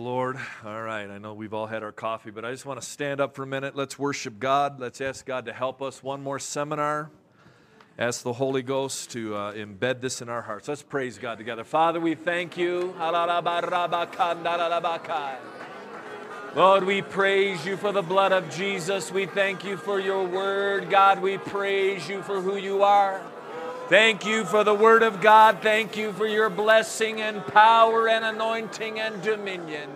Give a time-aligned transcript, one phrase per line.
[0.00, 0.38] Lord.
[0.64, 3.20] All right, I know we've all had our coffee, but I just want to stand
[3.20, 3.76] up for a minute.
[3.76, 4.80] Let's worship God.
[4.80, 6.02] Let's ask God to help us.
[6.02, 7.10] One more seminar.
[7.98, 10.66] Ask the Holy Ghost to uh, embed this in our hearts.
[10.66, 11.62] Let's praise God together.
[11.62, 12.94] Father, we thank you.
[16.56, 19.12] Lord, we praise you for the blood of Jesus.
[19.12, 20.88] We thank you for your word.
[20.88, 23.20] God, we praise you for who you are.
[23.92, 25.58] Thank you for the Word of God.
[25.60, 29.90] Thank you for your blessing and power and anointing and dominion.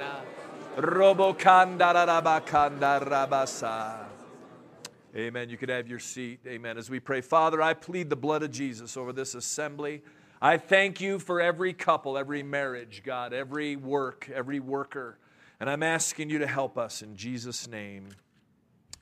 [5.17, 5.49] Amen.
[5.49, 6.41] You could have your seat.
[6.47, 6.77] Amen.
[6.77, 10.03] As we pray, Father, I plead the blood of Jesus over this assembly.
[10.43, 15.17] I thank you for every couple, every marriage, God, every work, every worker.
[15.59, 18.09] And I'm asking you to help us in Jesus' name.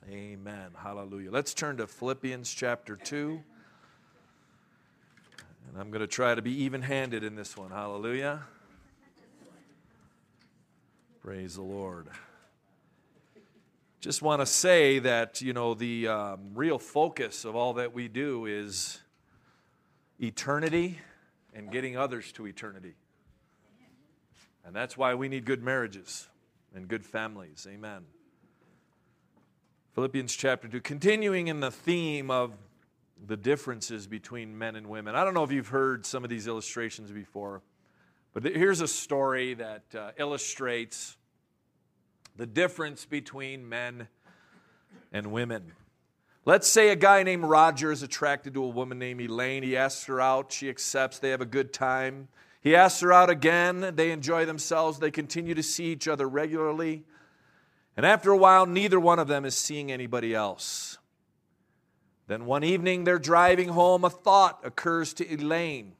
[0.09, 0.69] Amen.
[0.73, 1.31] Hallelujah.
[1.31, 3.43] Let's turn to Philippians chapter 2.
[5.77, 7.69] I'm going to try to be even handed in this one.
[7.69, 8.43] Hallelujah.
[11.21, 12.07] Praise the Lord.
[13.99, 18.07] Just want to say that, you know, the um, real focus of all that we
[18.07, 19.01] do is
[20.17, 20.99] eternity
[21.53, 22.93] and getting others to eternity.
[24.63, 26.29] And that's why we need good marriages
[26.73, 27.67] and good families.
[27.69, 28.05] Amen.
[29.93, 32.53] Philippians chapter 2, continuing in the theme of
[33.27, 35.15] the differences between men and women.
[35.15, 37.61] I don't know if you've heard some of these illustrations before,
[38.33, 41.17] but here's a story that uh, illustrates
[42.35, 44.07] the difference between men
[45.11, 45.71] and women.
[46.43, 49.63] Let's say a guy named Roger is attracted to a woman named Elaine.
[49.63, 52.27] He asks her out, she accepts, they have a good time.
[52.61, 57.03] He asks her out again, they enjoy themselves, they continue to see each other regularly.
[57.97, 60.97] And after a while, neither one of them is seeing anybody else.
[62.27, 65.93] Then one evening they're driving home, a thought occurs to Elaine.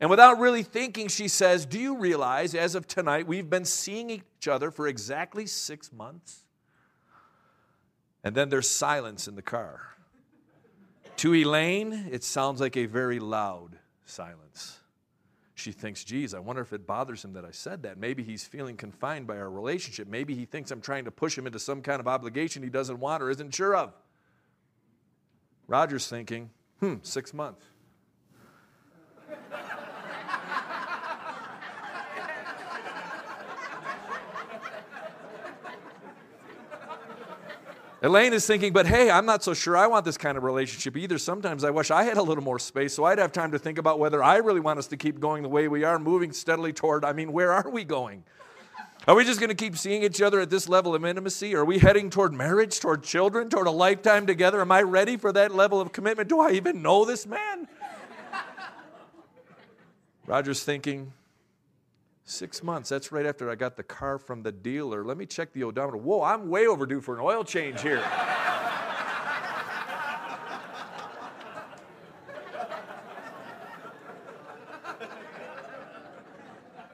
[0.00, 4.10] And without really thinking, she says, Do you realize as of tonight we've been seeing
[4.10, 6.44] each other for exactly six months?
[8.22, 9.80] And then there's silence in the car.
[11.18, 14.78] To Elaine, it sounds like a very loud silence.
[15.54, 17.98] She thinks, geez, I wonder if it bothers him that I said that.
[17.98, 20.06] Maybe he's feeling confined by our relationship.
[20.06, 23.00] Maybe he thinks I'm trying to push him into some kind of obligation he doesn't
[23.00, 23.92] want or isn't sure of.
[25.68, 27.64] Roger's thinking, hmm, six months.
[38.00, 40.96] Elaine is thinking, but hey, I'm not so sure I want this kind of relationship
[40.96, 41.18] either.
[41.18, 43.76] Sometimes I wish I had a little more space so I'd have time to think
[43.76, 46.72] about whether I really want us to keep going the way we are, moving steadily
[46.72, 48.24] toward, I mean, where are we going?
[49.06, 51.54] Are we just going to keep seeing each other at this level of intimacy?
[51.54, 54.60] Are we heading toward marriage, toward children, toward a lifetime together?
[54.60, 56.28] Am I ready for that level of commitment?
[56.28, 57.68] Do I even know this man?
[60.26, 61.12] Roger's thinking,
[62.24, 62.90] six months.
[62.90, 65.04] That's right after I got the car from the dealer.
[65.04, 65.96] Let me check the odometer.
[65.96, 68.04] Whoa, I'm way overdue for an oil change here.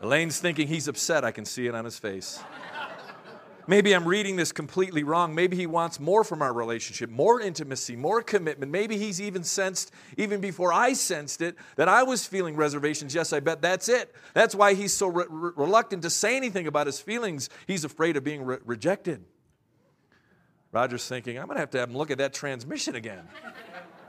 [0.05, 1.25] Elaine's thinking he's upset.
[1.25, 2.39] I can see it on his face.
[3.67, 5.35] Maybe I'm reading this completely wrong.
[5.35, 8.71] Maybe he wants more from our relationship, more intimacy, more commitment.
[8.71, 13.15] Maybe he's even sensed, even before I sensed it, that I was feeling reservations.
[13.15, 14.15] Yes, I bet that's it.
[14.35, 17.49] That's why he's so re- re- reluctant to say anything about his feelings.
[17.67, 19.25] He's afraid of being re- rejected.
[20.71, 23.27] Roger's thinking, I'm going to have to have him look at that transmission again.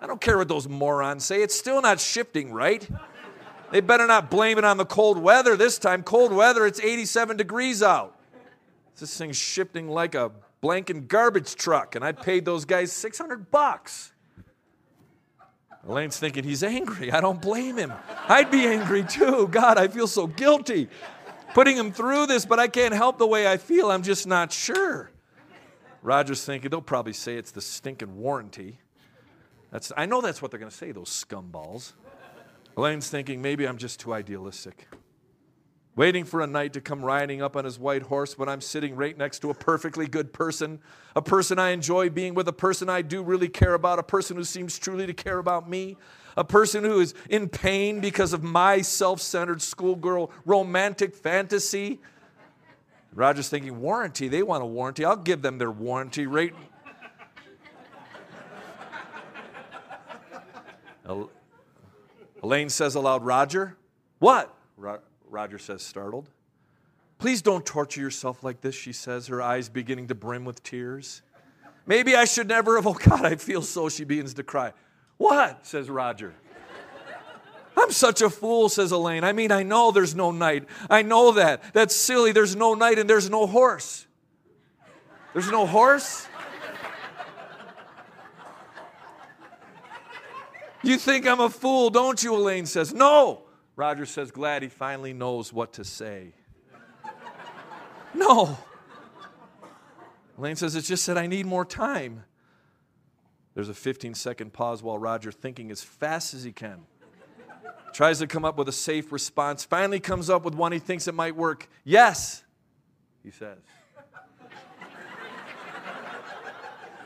[0.01, 2.85] I don't care what those morons say, it's still not shifting right.
[3.75, 6.01] They better not blame it on the cold weather this time.
[6.01, 8.17] Cold weather, it's 87 degrees out.
[8.97, 10.31] This thing's shifting like a
[10.63, 14.13] blanking garbage truck, and I paid those guys 600 bucks.
[15.85, 17.11] Elaine's thinking he's angry.
[17.11, 17.91] I don't blame him.
[18.29, 19.49] I'd be angry too.
[19.49, 20.87] God, I feel so guilty
[21.53, 23.91] putting him through this, but I can't help the way I feel.
[23.91, 25.11] I'm just not sure.
[26.01, 28.79] Roger's thinking they'll probably say it's the stinking warranty.
[29.69, 31.91] That's, I know that's what they're going to say, those scumballs.
[32.77, 34.87] Elaine's thinking, maybe I'm just too idealistic.
[35.95, 38.97] Waiting for a knight to come riding up on his white horse when I'm sitting
[38.97, 40.79] right next to a perfectly good person,
[41.15, 44.35] a person I enjoy being with, a person I do really care about, a person
[44.35, 45.95] who seems truly to care about me,
[46.35, 52.01] a person who is in pain because of my self centered schoolgirl romantic fantasy.
[53.13, 55.05] Roger's thinking, warranty, they want a warranty.
[55.05, 56.53] I'll give them their warranty rate.
[62.45, 63.75] Elaine says aloud, Roger,
[64.19, 64.55] what?
[64.77, 66.29] Ro- Roger says, startled.
[67.17, 71.23] Please don't torture yourself like this, she says, her eyes beginning to brim with tears.
[71.87, 72.85] Maybe I should never have.
[72.85, 73.89] Oh, God, I feel so.
[73.89, 74.73] She begins to cry.
[75.17, 75.65] What?
[75.65, 76.35] says Roger.
[77.77, 79.23] I'm such a fool, says Elaine.
[79.23, 80.67] I mean, I know there's no knight.
[80.87, 81.73] I know that.
[81.73, 82.31] That's silly.
[82.31, 84.05] There's no knight and there's no horse.
[85.33, 86.27] There's no horse?
[90.85, 92.35] You think I'm a fool, don't you?
[92.35, 92.93] Elaine says.
[92.93, 93.41] No.
[93.75, 96.33] Roger says, glad he finally knows what to say.
[98.13, 98.57] No.
[100.37, 102.23] Elaine says, it's just that I need more time.
[103.55, 106.85] There's a 15 second pause while Roger, thinking as fast as he can,
[107.93, 111.07] tries to come up with a safe response, finally comes up with one he thinks
[111.07, 111.67] it might work.
[111.83, 112.43] Yes,
[113.23, 113.57] he says.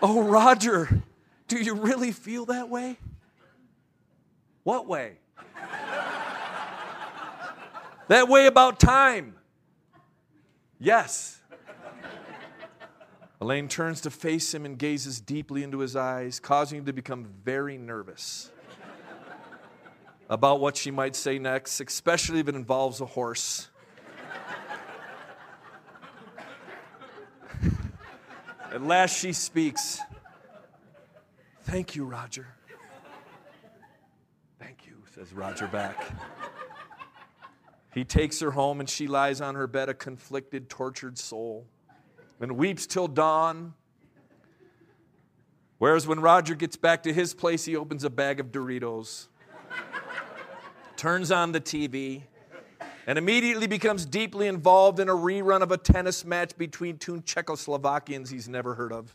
[0.02, 1.02] oh, Roger,
[1.48, 2.98] do you really feel that way?
[4.64, 5.18] What way?
[8.08, 9.36] that way about time.
[10.80, 11.42] Yes.
[13.42, 17.26] Elaine turns to face him and gazes deeply into his eyes, causing him to become
[17.44, 18.52] very nervous
[20.30, 23.70] about what she might say next, especially if it involves a horse.
[28.72, 30.00] At last she speaks.
[31.64, 32.48] Thank you, Roger.
[35.20, 36.02] Says Roger back.
[37.94, 41.66] He takes her home and she lies on her bed, a conflicted, tortured soul
[42.40, 43.74] and weeps till dawn.
[45.78, 49.28] Whereas when Roger gets back to his place, he opens a bag of Doritos,
[50.96, 52.22] turns on the TV,
[53.06, 58.32] and immediately becomes deeply involved in a rerun of a tennis match between two Czechoslovakians
[58.32, 59.14] he's never heard of.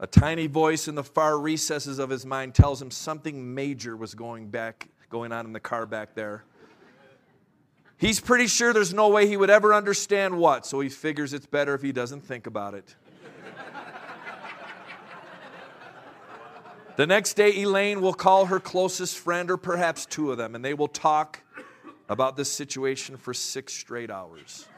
[0.00, 4.14] A tiny voice in the far recesses of his mind tells him something major was
[4.14, 6.44] going back going on in the car back there.
[7.96, 11.46] He's pretty sure there's no way he would ever understand what, so he figures it's
[11.46, 12.94] better if he doesn't think about it.
[16.96, 20.64] the next day, Elaine will call her closest friend, or perhaps two of them, and
[20.64, 21.40] they will talk
[22.08, 24.68] about this situation for six straight hours.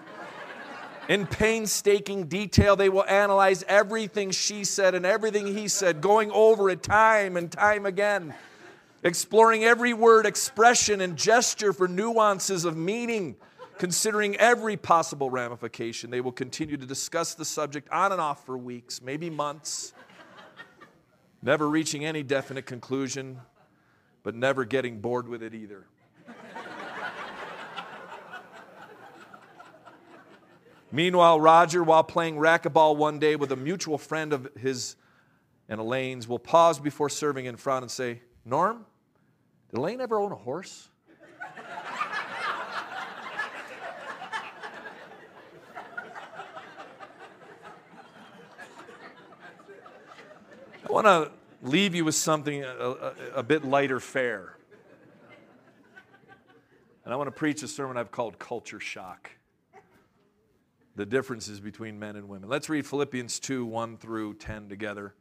[1.10, 6.70] In painstaking detail, they will analyze everything she said and everything he said, going over
[6.70, 8.32] it time and time again
[9.02, 13.34] exploring every word, expression, and gesture for nuances of meaning,
[13.78, 16.10] considering every possible ramification.
[16.10, 19.92] They will continue to discuss the subject on and off for weeks, maybe months,
[21.42, 23.40] never reaching any definite conclusion,
[24.22, 25.86] but never getting bored with it either.
[30.92, 34.96] Meanwhile, Roger, while playing racquetball one day with a mutual friend of his
[35.69, 38.84] and Elaine's, will pause before serving in front and say, Norm,
[39.70, 40.88] did Elaine ever own a horse?
[50.82, 51.31] I want to
[51.62, 54.56] leave you with something a, a, a, bit lighter fare.
[57.04, 59.31] And I want to preach a sermon I've called Culture Shock
[60.96, 62.48] the differences between men and women.
[62.48, 65.14] Let's read Philippians 2 1 through 10 together.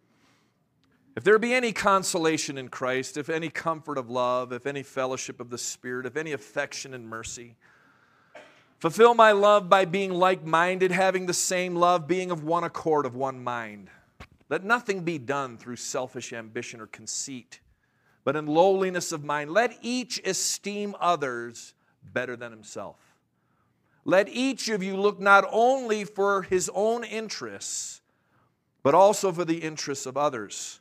[1.15, 5.39] If there be any consolation in Christ, if any comfort of love, if any fellowship
[5.39, 7.55] of the Spirit, if any affection and mercy,
[8.77, 13.05] fulfill my love by being like minded, having the same love, being of one accord,
[13.05, 13.89] of one mind.
[14.49, 17.59] Let nothing be done through selfish ambition or conceit,
[18.23, 23.08] but in lowliness of mind, let each esteem others better than himself.
[24.09, 28.01] Let each of you look not only for his own interests,
[28.81, 30.79] but also for the interests of others.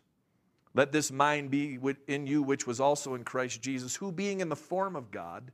[0.73, 4.49] Let this mind be in you, which was also in Christ Jesus, who, being in
[4.49, 5.53] the form of God,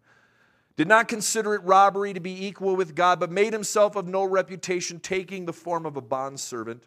[0.77, 4.23] did not consider it robbery to be equal with God, but made himself of no
[4.23, 6.85] reputation, taking the form of a bondservant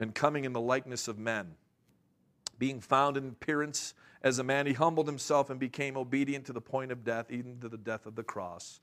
[0.00, 1.54] and coming in the likeness of men.
[2.58, 6.60] Being found in appearance as a man, he humbled himself and became obedient to the
[6.60, 8.80] point of death, even to the death of the cross.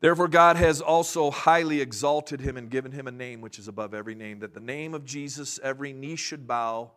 [0.00, 3.94] Therefore, God has also highly exalted him and given him a name which is above
[3.94, 6.92] every name, that the name of Jesus every knee should bow,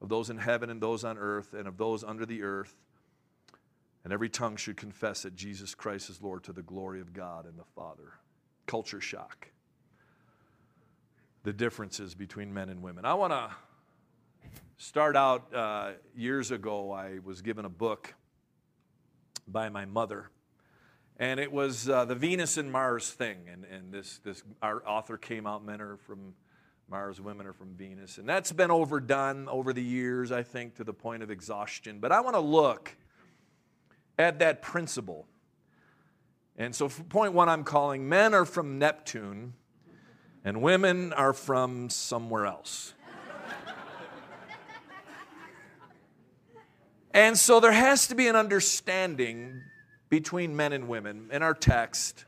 [0.00, 2.74] of those in heaven and those on earth, and of those under the earth,
[4.04, 7.44] and every tongue should confess that Jesus Christ is Lord to the glory of God
[7.44, 8.14] and the Father.
[8.66, 9.48] Culture shock.
[11.42, 13.04] The differences between men and women.
[13.04, 13.50] I want to
[14.78, 18.14] start out uh, years ago, I was given a book
[19.46, 20.30] by my mother
[21.18, 23.38] and it was uh, the Venus and Mars thing.
[23.52, 26.34] And, and this, this, our author came out, men are from
[26.88, 28.18] Mars, women are from Venus.
[28.18, 31.98] And that's been overdone over the years, I think, to the point of exhaustion.
[31.98, 32.96] But I want to look
[34.16, 35.26] at that principle.
[36.56, 39.54] And so, point one, I'm calling men are from Neptune
[40.44, 42.94] and women are from somewhere else.
[47.10, 49.62] And so there has to be an understanding
[50.08, 51.28] between men and women.
[51.32, 52.24] In our text,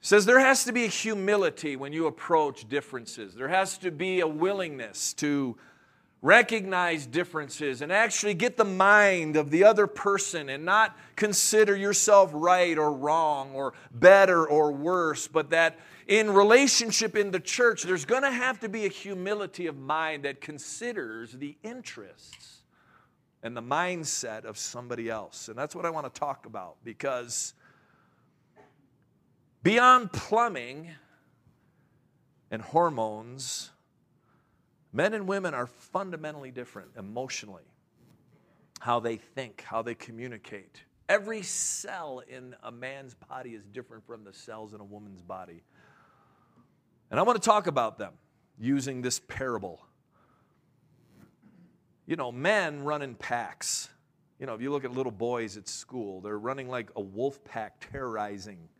[0.00, 3.34] says there has to be a humility when you approach differences.
[3.34, 5.56] There has to be a willingness to
[6.20, 12.30] recognize differences and actually get the mind of the other person and not consider yourself
[12.32, 18.04] right or wrong or better or worse, but that in relationship in the church, there's
[18.04, 22.57] going to have to be a humility of mind that considers the interests
[23.42, 25.48] and the mindset of somebody else.
[25.48, 27.54] And that's what I want to talk about because
[29.62, 30.90] beyond plumbing
[32.50, 33.70] and hormones,
[34.92, 37.64] men and women are fundamentally different emotionally.
[38.80, 40.82] How they think, how they communicate.
[41.08, 45.64] Every cell in a man's body is different from the cells in a woman's body.
[47.10, 48.12] And I want to talk about them
[48.58, 49.80] using this parable.
[52.08, 53.90] You know, men run in packs.
[54.40, 57.44] You know, if you look at little boys at school, they're running like a wolf
[57.44, 58.70] pack, terrorizing.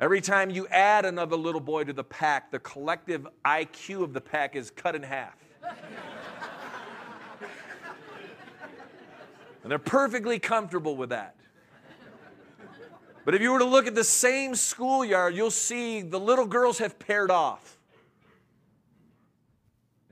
[0.00, 4.22] Every time you add another little boy to the pack, the collective IQ of the
[4.22, 5.36] pack is cut in half.
[9.62, 11.36] and they're perfectly comfortable with that.
[13.26, 16.78] But if you were to look at the same schoolyard, you'll see the little girls
[16.78, 17.76] have paired off.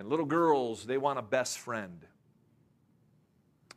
[0.01, 2.01] And little girls, they want a best friend.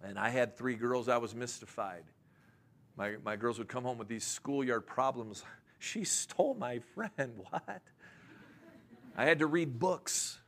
[0.01, 2.05] And I had three girls, I was mystified.
[2.95, 5.43] My, my girls would come home with these schoolyard problems.
[5.79, 7.11] She stole my friend.
[7.49, 7.81] What?
[9.17, 10.39] I had to read books.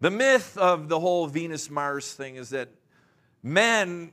[0.00, 2.70] The myth of the whole Venus Mars thing is that
[3.42, 4.12] men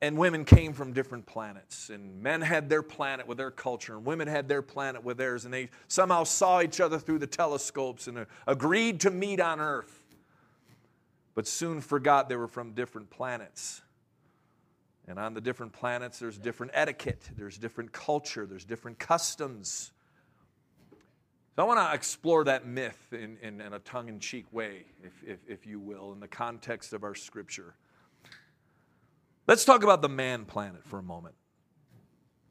[0.00, 4.04] and women came from different planets, and men had their planet with their culture, and
[4.04, 8.06] women had their planet with theirs, and they somehow saw each other through the telescopes
[8.06, 10.02] and uh, agreed to meet on Earth,
[11.34, 13.82] but soon forgot they were from different planets.
[15.08, 19.90] And on the different planets, there's different etiquette, there's different culture, there's different customs.
[21.56, 24.84] So I want to explore that myth in, in, in a tongue in cheek way,
[25.02, 27.74] if, if, if you will, in the context of our scripture.
[29.48, 31.34] Let's talk about the man planet for a moment.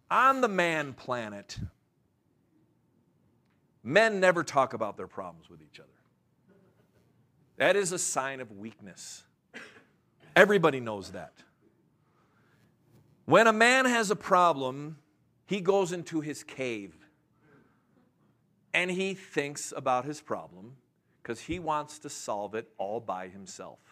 [0.09, 1.59] On the man planet,
[3.83, 5.89] men never talk about their problems with each other.
[7.57, 9.23] That is a sign of weakness.
[10.35, 11.33] Everybody knows that.
[13.25, 14.97] When a man has a problem,
[15.45, 16.95] he goes into his cave
[18.73, 20.77] and he thinks about his problem
[21.21, 23.86] because he wants to solve it all by himself.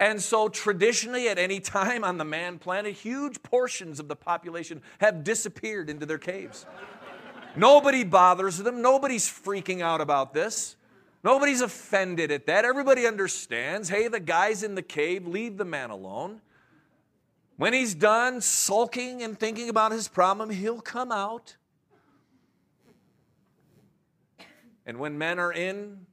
[0.00, 4.82] And so, traditionally, at any time on the man planet, huge portions of the population
[4.98, 6.66] have disappeared into their caves.
[7.54, 8.82] Nobody bothers them.
[8.82, 10.76] Nobody's freaking out about this.
[11.22, 12.64] Nobody's offended at that.
[12.64, 16.40] Everybody understands hey, the guy's in the cave, leave the man alone.
[17.58, 21.56] When he's done sulking and thinking about his problem, he'll come out
[24.90, 26.06] And when men are in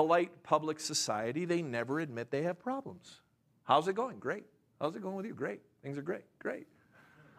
[0.00, 3.20] polite public society, they never admit they have problems.
[3.64, 4.18] How's it going?
[4.18, 4.44] Great.
[4.80, 5.34] How's it going with you?
[5.34, 5.60] Great.
[5.82, 6.24] Things are great.
[6.38, 6.66] Great.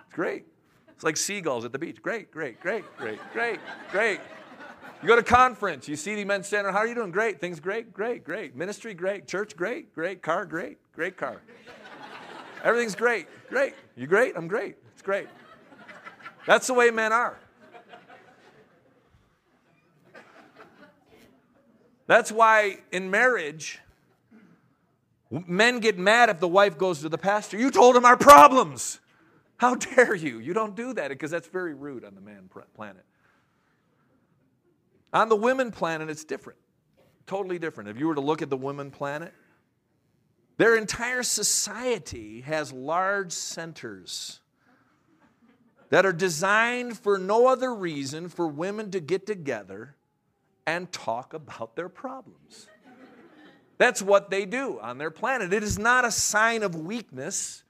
[0.05, 0.45] It's great.
[0.89, 2.03] It's like seagulls at the beach.
[2.03, 4.19] Great, great, great, great, great, great.
[5.01, 7.09] You go to conference, you see the men standing, how are you doing?
[7.09, 7.41] Great.
[7.41, 8.55] Things great, great, great.
[8.55, 9.27] Ministry, great.
[9.27, 10.21] Church, great, great.
[10.21, 11.41] Car, great, great car.
[12.63, 13.73] Everything's great, great.
[13.95, 14.33] You great?
[14.37, 14.75] I'm great.
[14.93, 15.29] It's great.
[16.45, 17.39] That's the way men are.
[22.11, 23.79] That's why in marriage,
[25.29, 27.57] men get mad if the wife goes to the pastor.
[27.57, 28.99] You told him our problems.
[29.55, 30.39] How dare you?
[30.39, 33.05] You don't do that because that's very rude on the man planet.
[35.13, 36.59] On the women planet, it's different.
[37.27, 37.89] Totally different.
[37.89, 39.33] If you were to look at the women planet,
[40.57, 44.41] their entire society has large centers
[45.91, 49.95] that are designed for no other reason for women to get together
[50.65, 52.67] and talk about their problems.
[53.77, 55.53] That's what they do on their planet.
[55.53, 57.63] It is not a sign of weakness.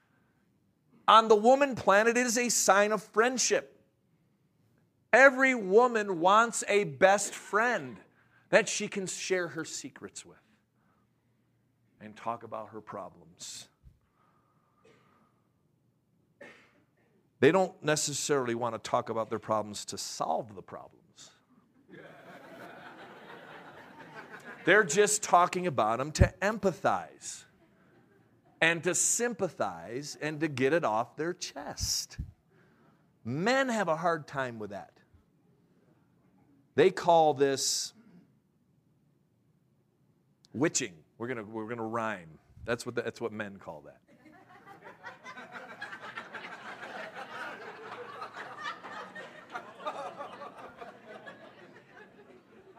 [1.08, 3.80] On the woman planet, it is a sign of friendship.
[5.12, 7.96] Every woman wants a best friend
[8.50, 10.36] that she can share her secrets with
[12.00, 13.68] and talk about her problems.
[17.40, 21.01] They don't necessarily want to talk about their problems to solve the problem.
[24.64, 27.44] They're just talking about them to empathize
[28.60, 32.18] and to sympathize and to get it off their chest.
[33.24, 34.92] Men have a hard time with that.
[36.74, 37.92] They call this
[40.52, 40.94] witching.
[41.18, 42.38] We're to we're to rhyme.
[42.64, 43.98] That's what, the, that's what men call that.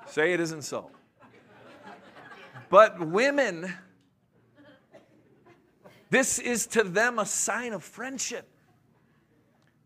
[0.12, 0.90] Say it isn't so.
[2.74, 3.72] But women,
[6.10, 8.50] this is to them a sign of friendship.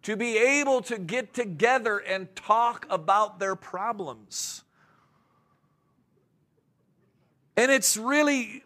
[0.03, 4.63] To be able to get together and talk about their problems.
[7.58, 8.63] And it's really,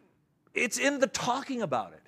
[0.53, 2.03] it's in the talking about it.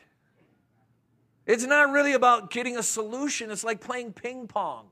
[1.48, 3.50] It's not really about getting a solution.
[3.50, 4.86] It's like playing ping pong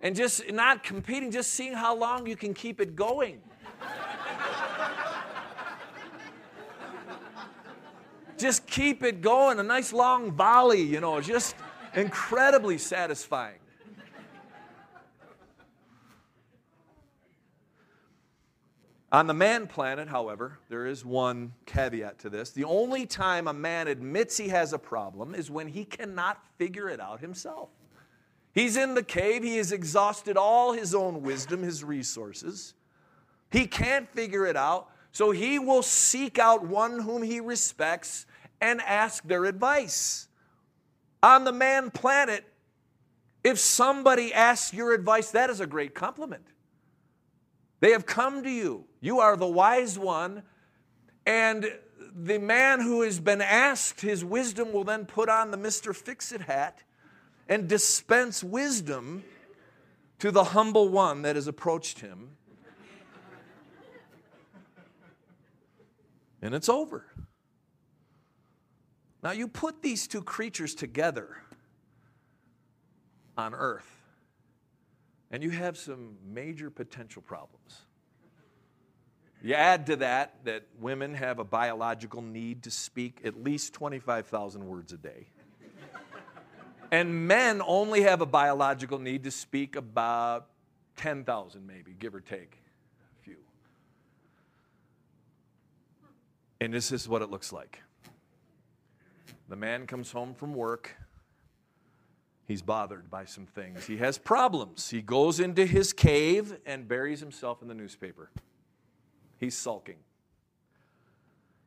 [0.00, 3.42] and just not competing, just seeing how long you can keep it going.
[8.40, 9.58] Just keep it going.
[9.58, 11.54] A nice long volley, you know, just
[11.94, 13.56] incredibly satisfying.
[19.12, 22.50] On the man planet, however, there is one caveat to this.
[22.50, 26.88] The only time a man admits he has a problem is when he cannot figure
[26.88, 27.70] it out himself.
[28.52, 32.74] He's in the cave, he has exhausted all his own wisdom, his resources.
[33.50, 38.26] He can't figure it out, so he will seek out one whom he respects
[38.60, 40.28] and ask their advice.
[41.22, 42.44] On the man planet,
[43.42, 46.46] if somebody asks your advice, that is a great compliment.
[47.80, 48.84] They have come to you.
[49.00, 50.42] You are the wise one.
[51.26, 51.72] And
[52.14, 55.94] the man who has been asked his wisdom will then put on the Mr.
[55.94, 56.82] Fix It hat
[57.48, 59.24] and dispense wisdom
[60.18, 62.30] to the humble one that has approached him.
[66.42, 67.06] And it's over.
[69.22, 71.36] Now, you put these two creatures together
[73.36, 73.90] on earth,
[75.30, 77.82] and you have some major potential problems.
[79.42, 84.66] You add to that that women have a biological need to speak at least 25,000
[84.66, 85.28] words a day.
[86.90, 90.48] and men only have a biological need to speak about
[90.96, 92.58] 10,000, maybe, give or take
[93.18, 93.36] a few.
[96.60, 97.80] And this is what it looks like.
[99.48, 100.96] The man comes home from work.
[102.46, 103.86] He's bothered by some things.
[103.86, 104.90] He has problems.
[104.90, 108.30] He goes into his cave and buries himself in the newspaper.
[109.38, 109.98] He's sulking.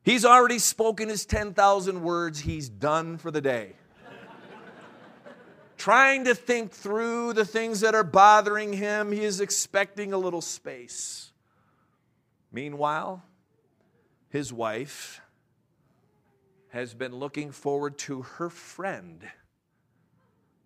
[0.02, 2.40] He's already spoken his 10,000 words.
[2.40, 3.72] He's done for the day.
[5.78, 10.42] Trying to think through the things that are bothering him, he is expecting a little
[10.42, 11.32] space.
[12.52, 13.24] Meanwhile,
[14.28, 15.22] his wife
[16.74, 19.20] has been looking forward to her friend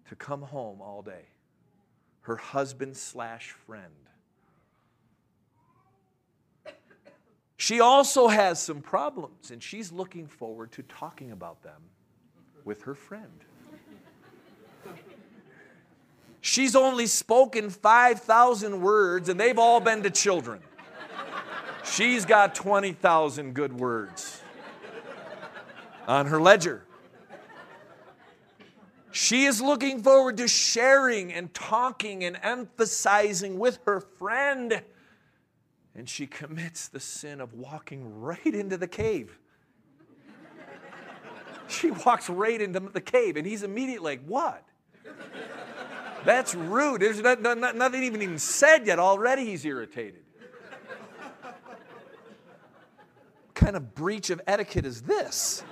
[0.08, 1.26] to come home all day.
[2.22, 3.92] Her husband slash friend.
[7.58, 11.82] She also has some problems, and she's looking forward to talking about them
[12.64, 13.44] with her friend.
[16.40, 20.60] She's only spoken 5,000 words, and they've all been to children.
[21.84, 24.37] She's got 20,000 good words
[26.08, 26.84] on her ledger.
[29.10, 34.82] She is looking forward to sharing and talking and emphasizing with her friend.
[35.94, 39.38] And she commits the sin of walking right into the cave.
[41.68, 44.64] She walks right into the cave, and he's immediately like, What?
[46.24, 47.00] That's rude.
[47.00, 48.98] There's not, not, nothing even, even said yet.
[48.98, 50.22] Already he's irritated.
[51.42, 51.54] What
[53.54, 55.62] kind of breach of etiquette is this?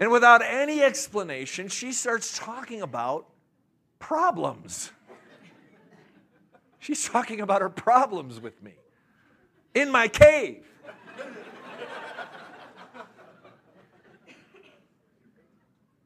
[0.00, 3.26] And without any explanation, she starts talking about
[3.98, 4.90] problems.
[6.78, 8.72] She's talking about her problems with me
[9.74, 10.64] in my cave.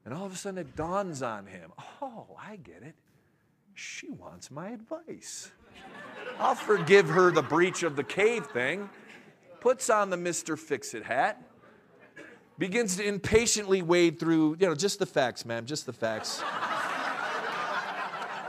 [0.04, 2.94] And all of a sudden it dawns on him oh, I get it.
[3.74, 5.50] She wants my advice.
[6.38, 8.90] I'll forgive her the breach of the cave thing,
[9.60, 10.58] puts on the Mr.
[10.58, 11.40] Fix It hat,
[12.58, 16.42] begins to impatiently wade through, you know, just the facts, ma'am, just the facts.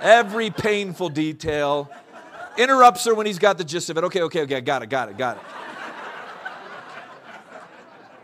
[0.02, 1.89] Every painful detail.
[2.58, 4.04] Interrupts her when he's got the gist of it.
[4.06, 5.44] Okay, okay, okay, got it, got it, got it.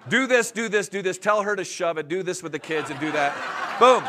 [0.10, 1.18] do this, do this, do this.
[1.18, 2.08] Tell her to shove it.
[2.08, 3.36] Do this with the kids and do that.
[3.80, 4.04] Boom.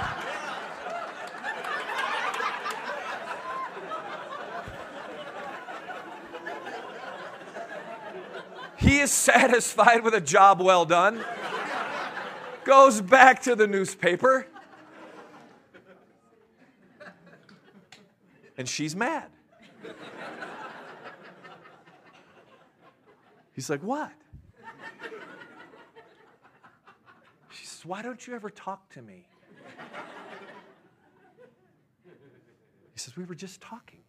[8.77, 11.25] He is satisfied with a job well done
[12.64, 14.46] goes back to the newspaper.
[18.57, 19.31] And she's mad.
[23.55, 24.12] He's like, What?
[27.51, 29.27] She says, Why don't you ever talk to me?
[32.92, 34.01] He says, We were just talking.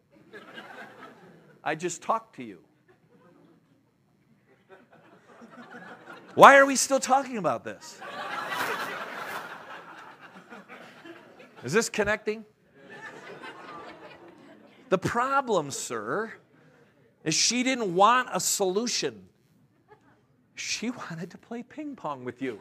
[1.64, 2.60] I just talked to you.
[6.36, 8.02] Why are we still talking about this?
[11.64, 12.44] Is this connecting?
[14.90, 16.34] The problem, sir,
[17.24, 19.28] is she didn't want a solution.
[20.56, 22.60] She wanted to play ping pong with you,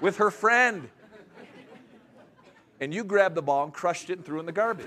[0.00, 0.88] with her friend.
[2.80, 4.86] And you grabbed the ball and crushed it and threw it in the garbage.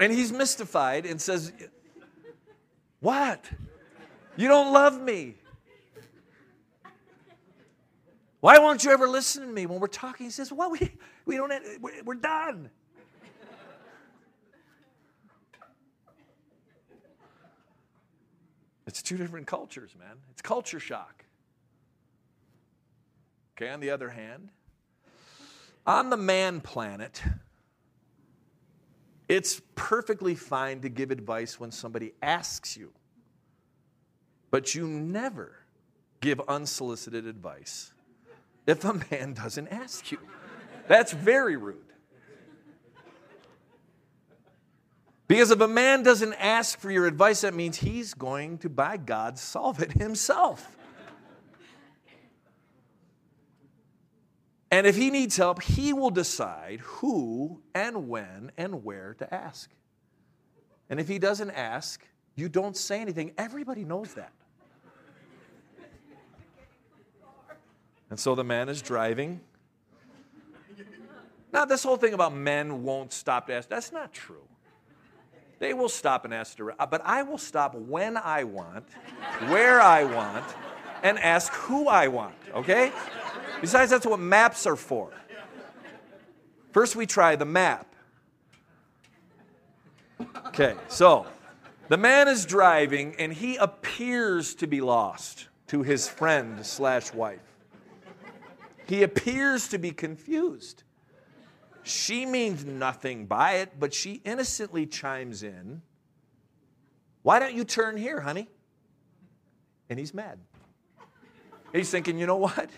[0.00, 1.52] And he's mystified and says,
[3.00, 3.44] What?
[4.36, 5.34] You don't love me.
[8.40, 10.26] Why won't you ever listen to me when we're talking?
[10.26, 10.92] He says, Well, we,
[11.26, 11.52] we don't,
[12.04, 12.70] we're done.
[18.86, 20.16] It's two different cultures, man.
[20.30, 21.26] It's culture shock.
[23.54, 24.48] Okay, on the other hand,
[25.86, 27.22] on the man planet,
[29.28, 32.92] it's perfectly fine to give advice when somebody asks you,
[34.50, 35.52] but you never
[36.20, 37.92] give unsolicited advice
[38.66, 40.18] if a man doesn't ask you.
[40.88, 41.76] That's very rude.
[45.26, 48.96] Because if a man doesn't ask for your advice, that means he's going to, by
[48.96, 50.77] God, solve it himself.
[54.70, 59.70] And if he needs help, he will decide who and when and where to ask.
[60.90, 63.32] And if he doesn't ask, you don't say anything.
[63.38, 64.32] Everybody knows that.
[68.10, 69.40] And so the man is driving.
[71.52, 74.46] Now, this whole thing about men won't stop to ask, that's not true.
[75.58, 78.86] They will stop and ask, to, but I will stop when I want,
[79.48, 80.44] where I want,
[81.02, 82.92] and ask who I want, okay?
[83.60, 85.10] Besides, that's what maps are for.
[86.72, 87.94] First, we try the map.
[90.46, 91.26] Okay, so
[91.88, 97.40] the man is driving and he appears to be lost to his friend slash wife.
[98.86, 100.82] He appears to be confused.
[101.82, 105.82] She means nothing by it, but she innocently chimes in,
[107.22, 108.48] Why don't you turn here, honey?
[109.88, 110.38] And he's mad.
[111.72, 112.70] He's thinking, You know what?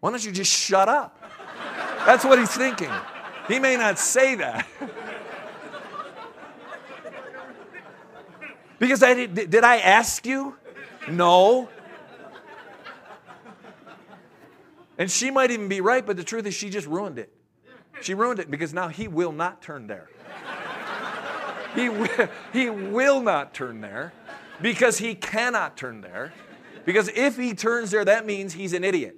[0.00, 1.16] Why don't you just shut up?
[2.06, 2.90] That's what he's thinking.
[3.46, 4.66] He may not say that.
[8.78, 10.56] because I did, did I ask you?
[11.08, 11.68] No.
[14.96, 17.32] And she might even be right, but the truth is she just ruined it.
[18.02, 20.08] She ruined it because now he will not turn there.
[21.74, 24.12] He will, he will not turn there
[24.60, 26.32] because he cannot turn there.
[26.84, 29.16] Because if he turns there, that means he's an idiot.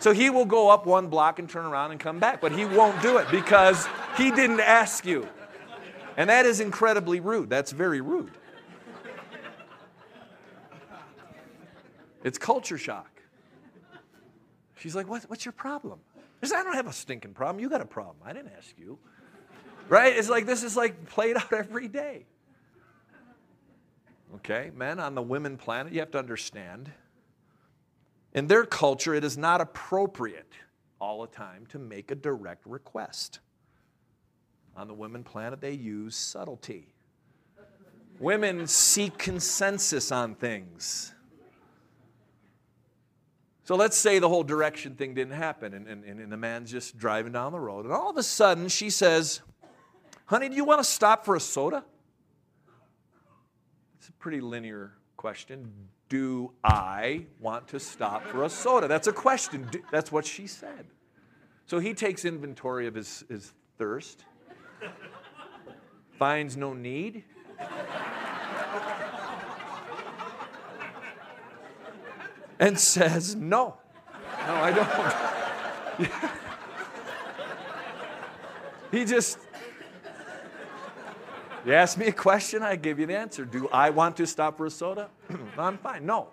[0.00, 2.64] So he will go up one block and turn around and come back, but he
[2.64, 3.86] won't do it because
[4.16, 5.28] he didn't ask you.
[6.16, 7.50] And that is incredibly rude.
[7.50, 8.32] That's very rude.
[12.24, 13.22] It's culture shock.
[14.78, 16.00] She's like, what, What's your problem?
[16.42, 17.62] I said, I don't have a stinking problem.
[17.62, 18.16] You got a problem.
[18.24, 18.98] I didn't ask you.
[19.90, 20.16] Right?
[20.16, 22.24] It's like this is like played out every day.
[24.36, 26.90] Okay, men on the women planet, you have to understand
[28.34, 30.52] in their culture, it is not appropriate
[31.00, 33.40] all the time to make a direct request.
[34.76, 36.94] On the women planet, they use subtlety.
[38.20, 41.12] Women seek consensus on things.
[43.64, 46.98] So let's say the whole direction thing didn't happen, and, and, and the man's just
[46.98, 49.40] driving down the road, and all of a sudden she says,
[50.26, 51.84] Honey, do you want to stop for a soda?
[53.98, 55.72] It's a pretty linear question
[56.10, 58.86] do I want to stop for a soda?
[58.88, 59.70] That's a question.
[59.90, 60.86] That's what she said.
[61.64, 64.24] So he takes inventory of his, his thirst,
[66.18, 67.24] finds no need.
[72.58, 73.76] and says, No,
[74.46, 74.72] no, I
[75.98, 76.10] don't.
[78.90, 79.38] he just
[81.64, 83.44] you ask me a question, I give you the answer.
[83.44, 85.10] Do I want to stop for a soda?
[85.62, 86.06] I'm fine.
[86.06, 86.28] No.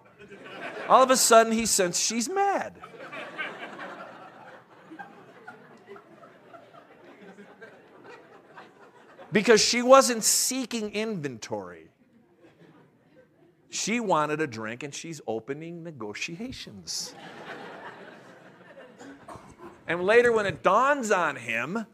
[0.87, 2.75] All of a sudden, he sensed she's mad.
[9.31, 11.89] because she wasn't seeking inventory.
[13.69, 17.13] She wanted a drink and she's opening negotiations.
[19.87, 21.85] and later, when it dawns on him,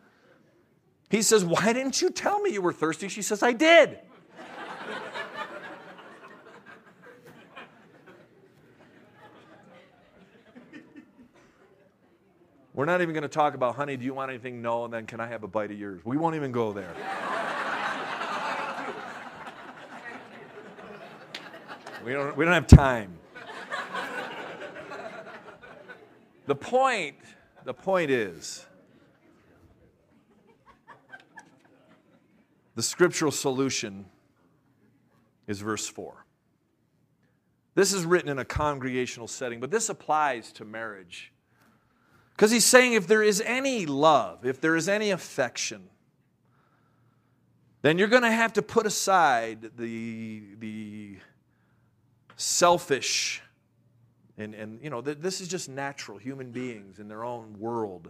[1.09, 3.07] he says, Why didn't you tell me you were thirsty?
[3.07, 3.99] She says, I did.
[12.83, 14.61] We're not even going to talk about, honey, do you want anything?
[14.61, 16.01] No, and then can I have a bite of yours?
[16.03, 16.93] We won't even go there.
[22.03, 23.17] we, don't, we don't have time.
[26.45, 27.15] The point,
[27.63, 28.65] the point is,
[32.75, 34.07] the scriptural solution
[35.47, 36.25] is verse 4.
[37.75, 41.32] This is written in a congregational setting, but this applies to marriage.
[42.35, 45.89] Because he's saying if there is any love, if there is any affection,
[47.83, 51.17] then you're going to have to put aside the, the
[52.35, 53.41] selfish,
[54.37, 58.09] and, and you know, this is just natural human beings in their own world.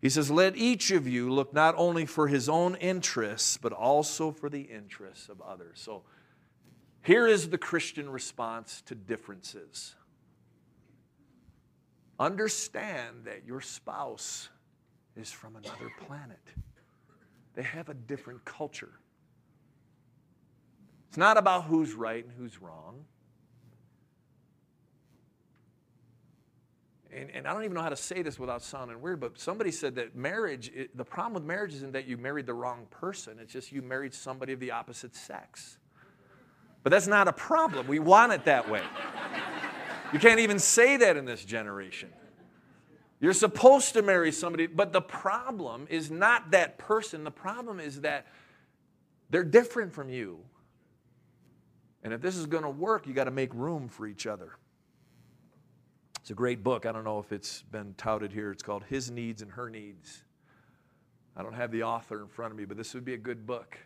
[0.00, 4.30] He says, Let each of you look not only for his own interests, but also
[4.30, 5.80] for the interests of others.
[5.80, 6.02] So
[7.02, 9.94] here is the Christian response to differences.
[12.18, 14.48] Understand that your spouse
[15.16, 16.38] is from another planet.
[17.54, 18.92] They have a different culture.
[21.08, 23.04] It's not about who's right and who's wrong.
[27.12, 29.70] And, and I don't even know how to say this without sounding weird, but somebody
[29.70, 33.38] said that marriage, it, the problem with marriage isn't that you married the wrong person,
[33.40, 35.78] it's just you married somebody of the opposite sex.
[36.82, 37.86] But that's not a problem.
[37.86, 38.82] We want it that way.
[40.14, 42.08] You can't even say that in this generation.
[43.18, 47.24] You're supposed to marry somebody, but the problem is not that person.
[47.24, 48.28] The problem is that
[49.30, 50.38] they're different from you.
[52.04, 54.52] And if this is going to work, you got to make room for each other.
[56.20, 56.86] It's a great book.
[56.86, 58.52] I don't know if it's been touted here.
[58.52, 60.22] It's called His Needs and Her Needs.
[61.36, 63.48] I don't have the author in front of me, but this would be a good
[63.48, 63.78] book.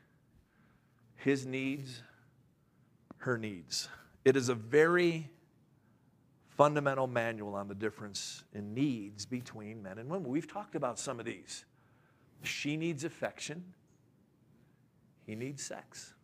[1.16, 2.02] His Needs,
[3.16, 3.88] Her Needs.
[4.26, 5.30] It is a very
[6.58, 10.28] fundamental manual on the difference in needs between men and women.
[10.28, 11.64] We've talked about some of these.
[12.42, 13.62] She needs affection,
[15.24, 16.14] he needs sex.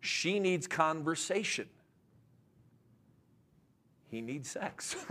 [0.00, 1.68] She needs conversation.
[4.06, 4.94] He needs sex.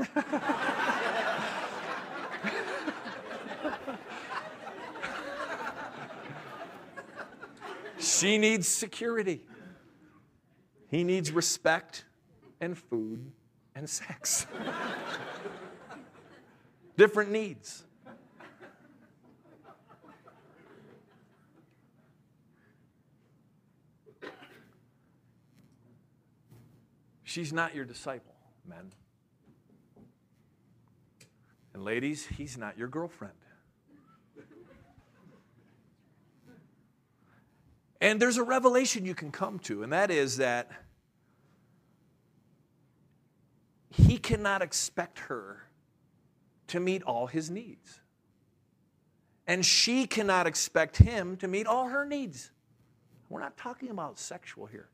[7.99, 9.45] she needs security.
[10.87, 12.05] He needs respect
[12.59, 13.31] and food
[13.75, 14.47] and sex.
[16.97, 17.83] Different needs.
[27.23, 28.33] She's not your disciple,
[28.67, 28.91] men.
[31.75, 33.33] And ladies, he's not your girlfriend.
[38.01, 40.71] And there's a revelation you can come to, and that is that
[43.97, 45.63] he cannot expect her
[46.67, 48.01] to meet all his needs.
[49.47, 52.51] And she cannot expect him to meet all her needs.
[53.29, 54.89] We're not talking about sexual here.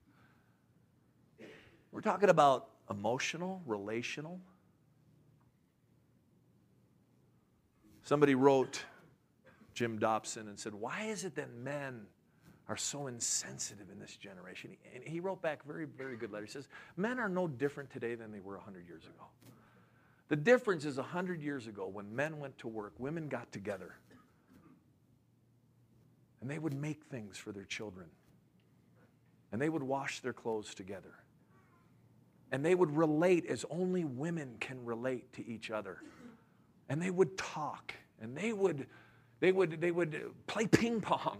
[1.91, 4.39] We're talking about emotional, relational.
[8.03, 8.83] Somebody wrote
[9.73, 12.07] Jim Dobson and said, Why is it that men
[12.69, 14.75] are so insensitive in this generation.
[14.93, 16.45] And he wrote back very, very good letter.
[16.45, 19.25] He says, Men are no different today than they were 100 years ago.
[20.29, 23.95] The difference is 100 years ago, when men went to work, women got together
[26.43, 28.07] and they would make things for their children.
[29.53, 31.13] And they would wash their clothes together.
[32.51, 35.99] And they would relate as only women can relate to each other.
[36.89, 38.87] And they would talk and they would,
[39.39, 41.37] they would, they would play ping pong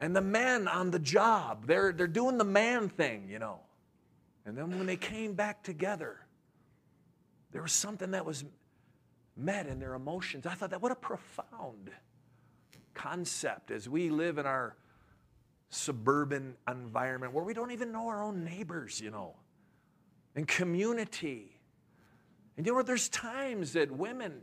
[0.00, 3.60] and the men on the job, they're, they're doing the man thing, you know.
[4.44, 6.18] And then when they came back together,
[7.52, 8.44] there was something that was
[9.36, 10.46] met in their emotions.
[10.46, 11.90] I thought that what a profound
[12.94, 14.76] concept as we live in our
[15.68, 19.34] suburban environment where we don't even know our own neighbors, you know,
[20.34, 21.60] and community.
[22.56, 24.42] And you know, there's times that women,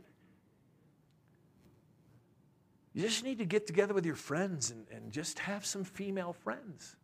[2.94, 6.32] you just need to get together with your friends and, and just have some female
[6.32, 6.96] friends.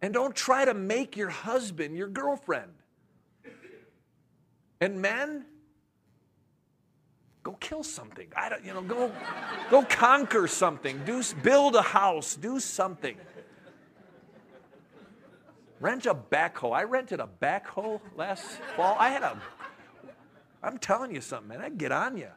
[0.00, 2.72] And don't try to make your husband your girlfriend.
[4.80, 5.44] And men,
[7.42, 8.28] Go kill something.
[8.36, 9.10] I don't, you know, go,
[9.70, 11.00] go conquer something.
[11.06, 12.36] Do, build a house.
[12.36, 13.16] Do something.
[15.80, 16.76] Rent a backhoe.
[16.76, 18.44] I rented a backhoe last
[18.76, 18.94] fall.
[18.98, 19.40] I had a,
[20.62, 21.62] I'm telling you something, man.
[21.62, 22.28] I'd get on you.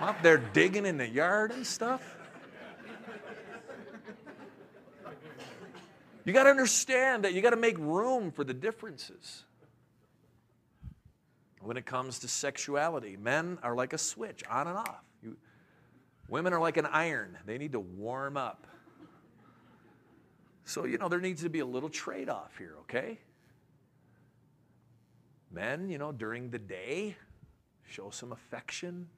[0.00, 2.16] I'm up there digging in the yard and stuff.
[6.24, 9.44] You got to understand that you got to make room for the differences.
[11.60, 15.04] When it comes to sexuality, men are like a switch, on and off.
[15.22, 15.36] You,
[16.28, 18.66] women are like an iron, they need to warm up.
[20.64, 23.18] So, you know, there needs to be a little trade off here, okay?
[25.50, 27.16] Men, you know, during the day,
[27.86, 29.08] show some affection,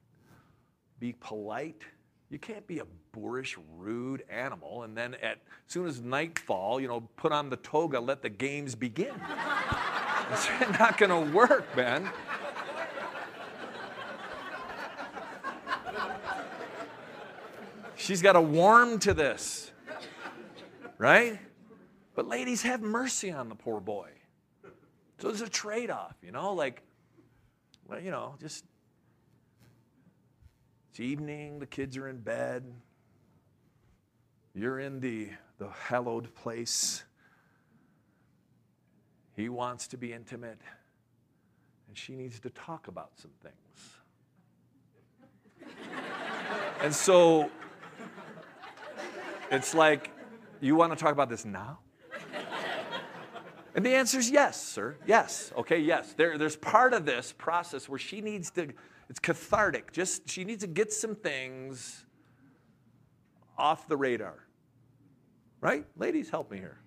[1.03, 1.81] be polite.
[2.29, 7.01] You can't be a boorish, rude animal and then at soon as nightfall, you know,
[7.17, 9.13] put on the toga, let the games begin.
[10.31, 10.47] It's
[10.79, 12.09] not going to work, man.
[17.97, 19.73] She's got to warm to this
[20.97, 21.37] right?
[22.15, 24.07] But ladies, have mercy on the poor boy.
[25.19, 26.81] So there's a trade off, you know, like,
[27.89, 28.63] well, you know, just
[30.93, 32.71] it's evening, the kids are in bed,
[34.53, 37.03] you're in the, the hallowed place.
[39.35, 40.59] He wants to be intimate,
[41.87, 43.57] and she needs to talk about some things.
[46.83, 47.49] and so
[49.49, 50.11] it's like
[50.61, 51.79] you want to talk about this now?
[53.73, 54.95] And the answer is yes, sir.
[55.07, 55.51] Yes.
[55.57, 56.13] Okay, yes.
[56.13, 58.67] There, there's part of this process where she needs to,
[59.13, 59.91] it's cathartic.
[59.91, 62.03] Just she needs to get some things
[63.59, 64.47] off the radar.
[65.61, 65.85] Right?
[65.95, 66.79] Ladies, help me here.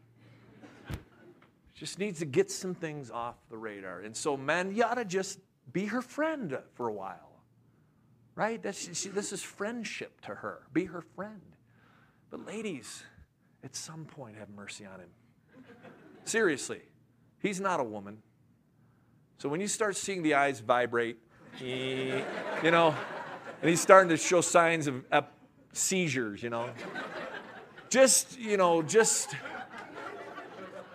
[1.73, 4.01] Just needs to get some things off the radar.
[4.01, 5.39] And so, men, you ought to just
[5.73, 7.31] be her friend for a while.
[8.35, 8.61] Right?
[8.61, 10.63] That's, she, this is friendship to her.
[10.73, 11.43] Be her friend.
[12.31, 13.05] But, ladies,
[13.63, 15.11] at some point have mercy on him.
[16.25, 16.81] Seriously,
[17.39, 18.19] he's not a woman.
[19.39, 21.19] So when you start seeing the eyes vibrate,
[21.61, 22.95] you know,
[23.61, 25.05] and he's starting to show signs of
[25.73, 26.71] seizures, you know,
[27.89, 29.35] just, you know, just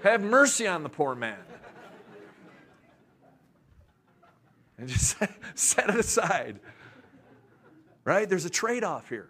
[0.03, 1.37] have mercy on the poor man.
[4.77, 5.17] And just
[5.55, 6.59] set it aside.
[8.03, 8.27] Right?
[8.27, 9.29] There's a trade off here.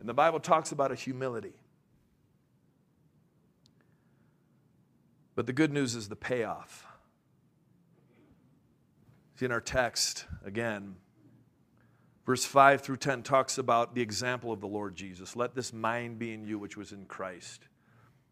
[0.00, 1.54] And the Bible talks about a humility.
[5.34, 6.86] But the good news is the payoff.
[9.36, 10.96] See, in our text, again,
[12.26, 15.36] verse 5 through 10 talks about the example of the Lord Jesus.
[15.36, 17.68] Let this mind be in you, which was in Christ,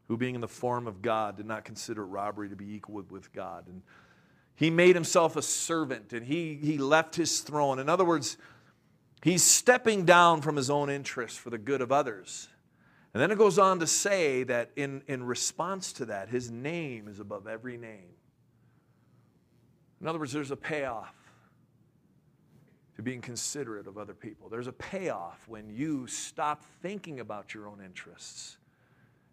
[0.08, 3.32] who, being in the form of God, did not consider robbery to be equal with
[3.32, 3.66] God.
[3.66, 3.82] And
[4.54, 7.78] he made himself a servant and he, he left his throne.
[7.78, 8.36] In other words,
[9.22, 12.48] He's stepping down from his own interests for the good of others.
[13.12, 17.08] And then it goes on to say that in, in response to that, his name
[17.08, 18.10] is above every name.
[20.00, 21.14] In other words, there's a payoff
[22.96, 24.48] to being considerate of other people.
[24.48, 28.56] There's a payoff when you stop thinking about your own interests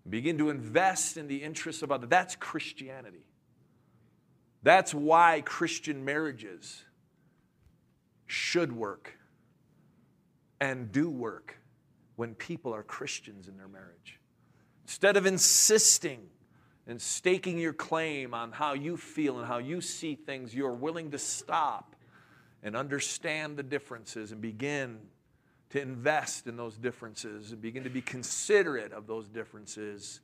[0.04, 2.10] and begin to invest in the interests of others.
[2.10, 3.26] That's Christianity.
[4.64, 6.84] That's why Christian marriages
[8.26, 9.14] should work
[10.60, 11.58] and do work
[12.16, 14.20] when people are Christians in their marriage.
[14.86, 16.20] Instead of insisting
[16.88, 21.12] and staking your claim on how you feel and how you see things, you're willing
[21.12, 21.96] to stop
[22.64, 24.98] and understand the differences and begin
[25.70, 30.22] to invest in those differences and begin to be considerate of those differences.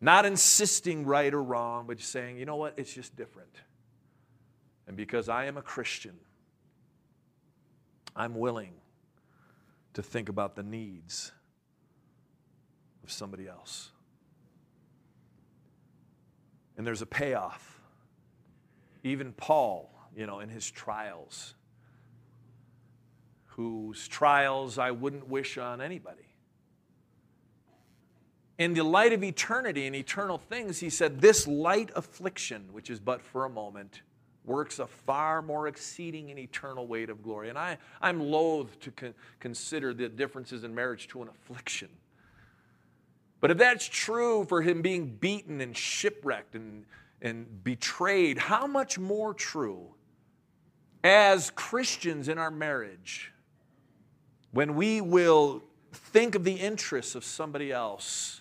[0.00, 3.56] Not insisting right or wrong, but just saying, you know what, it's just different.
[4.86, 6.14] And because I am a Christian,
[8.14, 8.74] I'm willing
[9.94, 11.32] to think about the needs
[13.02, 13.90] of somebody else.
[16.76, 17.80] And there's a payoff.
[19.02, 21.54] Even Paul, you know, in his trials,
[23.46, 26.22] whose trials I wouldn't wish on anybody.
[28.58, 33.00] In the light of eternity and eternal things, he said, This light affliction, which is
[33.00, 34.02] but for a moment,
[34.44, 37.48] works a far more exceeding and eternal weight of glory.
[37.48, 41.88] And I, I'm loath to con- consider the differences in marriage to an affliction.
[43.44, 46.86] But if that's true for him being beaten and shipwrecked and,
[47.20, 49.88] and betrayed, how much more true
[51.02, 53.34] as Christians in our marriage
[54.52, 58.40] when we will think of the interests of somebody else?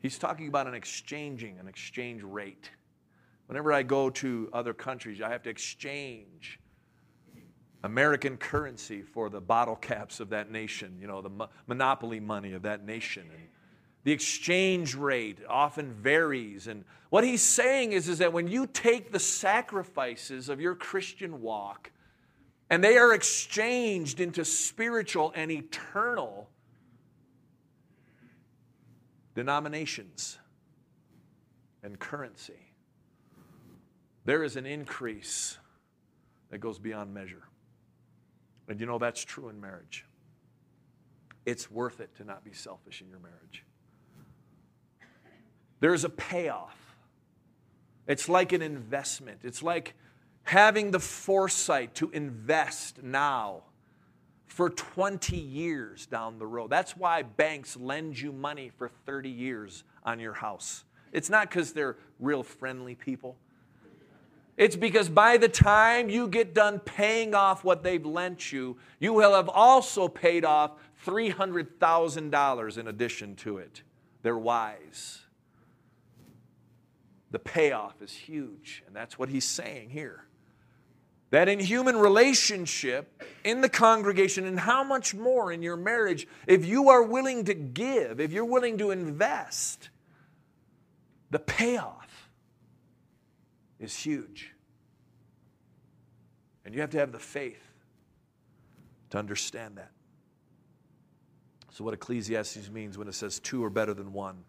[0.00, 2.70] He's talking about an exchanging, an exchange rate
[3.50, 6.60] Whenever I go to other countries, I have to exchange
[7.82, 12.52] American currency for the bottle caps of that nation, you know, the mo- monopoly money
[12.52, 13.24] of that nation.
[13.28, 13.48] And
[14.04, 16.66] the exchange rate often varies.
[16.66, 21.42] And what he's saying is, is that when you take the sacrifices of your Christian
[21.42, 21.90] walk
[22.70, 26.48] and they are exchanged into spiritual and eternal
[29.34, 30.38] denominations
[31.82, 32.72] and currency,
[34.24, 35.58] there is an increase
[36.50, 37.42] that goes beyond measure.
[38.68, 40.06] And you know that's true in marriage.
[41.44, 43.64] It's worth it to not be selfish in your marriage.
[45.80, 46.76] There's a payoff.
[48.06, 49.40] It's like an investment.
[49.42, 49.94] It's like
[50.42, 53.62] having the foresight to invest now
[54.46, 56.70] for 20 years down the road.
[56.70, 60.84] That's why banks lend you money for 30 years on your house.
[61.12, 63.36] It's not because they're real friendly people.
[64.56, 69.12] It's because by the time you get done paying off what they've lent you, you
[69.12, 70.72] will have also paid off
[71.06, 73.82] $300,000 in addition to it.
[74.22, 75.20] They're wise.
[77.30, 80.24] The payoff is huge, and that's what he's saying here.
[81.30, 86.66] That in human relationship, in the congregation, and how much more in your marriage, if
[86.66, 89.90] you are willing to give, if you're willing to invest,
[91.30, 92.28] the payoff
[93.78, 94.52] is huge.
[96.64, 97.62] And you have to have the faith
[99.10, 99.92] to understand that.
[101.70, 104.44] So, what Ecclesiastes means when it says two are better than one,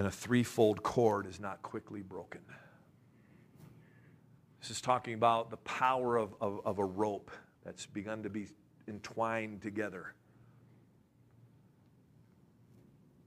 [0.00, 2.40] and a threefold cord is not quickly broken.
[4.58, 7.30] This is talking about the power of, of, of a rope
[7.66, 8.48] that's begun to be
[8.88, 10.14] entwined together.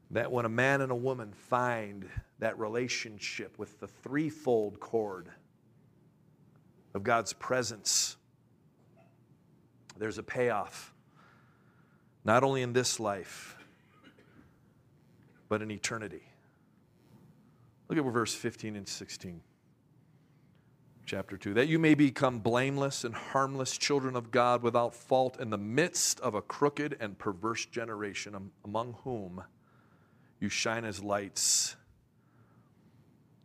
[0.09, 2.09] that when a man and a woman find
[2.39, 5.29] that relationship with the threefold cord
[6.95, 8.15] of God's presence,
[9.97, 10.91] there's a payoff,
[12.25, 13.57] not only in this life,
[15.49, 16.32] but in eternity.
[17.93, 19.39] Look at verse 15 and 16
[21.05, 25.51] chapter 2 that you may become blameless and harmless children of God without fault in
[25.51, 29.43] the midst of a crooked and perverse generation among whom
[30.39, 31.75] you shine as lights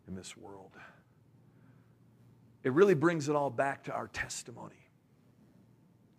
[0.06, 0.72] in this world.
[2.64, 4.88] It really brings it all back to our testimony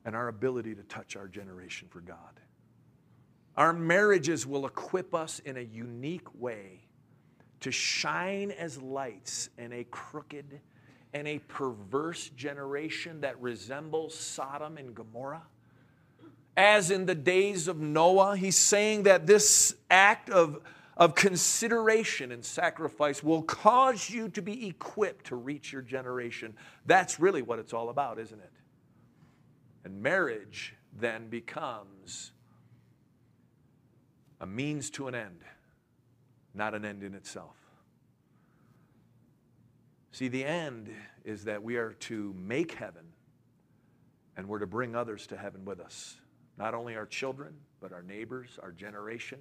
[0.05, 2.39] and our ability to touch our generation for God.
[3.57, 6.88] Our marriages will equip us in a unique way
[7.61, 10.59] to shine as lights in a crooked
[11.13, 15.43] and a perverse generation that resembles Sodom and Gomorrah
[16.59, 18.35] as in the days of Noah.
[18.35, 20.59] He's saying that this act of,
[20.97, 26.53] of consideration and sacrifice will cause you to be equipped to reach your generation.
[26.85, 28.51] That's really what it's all about, isn't it?
[29.85, 32.31] And marriage then becomes
[34.41, 35.39] a means to an end,
[36.59, 37.55] not an end in itself.
[40.11, 40.93] See, the end
[41.23, 43.05] is that we are to make heaven
[44.35, 46.17] and we're to bring others to heaven with us.
[46.57, 49.39] Not only our children, but our neighbors, our generation.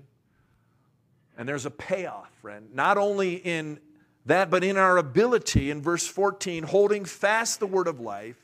[1.36, 3.80] And there's a payoff, friend, not only in
[4.26, 8.38] that, but in our ability, in verse 14, holding fast the word of life,